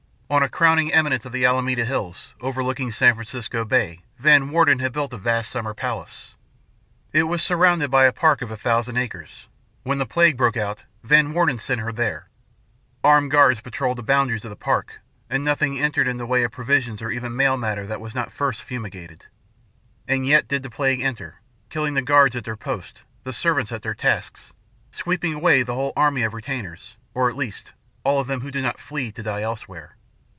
[0.37, 4.93] On a crowning eminence of the Alameda Hills, overlooking San Francisco Bay, Van Warden had
[4.93, 6.35] built a vast summer palace.
[7.11, 9.49] It was surrounded by a park of a thousand acres.
[9.83, 12.29] When the plague broke out, Van Warden sent her there.
[13.03, 16.51] Armed guards patrolled the boundaries of the park, and nothing entered in the way of
[16.53, 19.25] provisions or even mail matter that was not first fumigated.
[20.07, 23.81] And yet did the plague enter, killing the guards at their posts, the servants at
[23.81, 24.53] their tasks,
[24.93, 27.73] sweeping away the whole army of retainers or, at least,
[28.05, 29.97] all of them who did not flee to die elsewhere.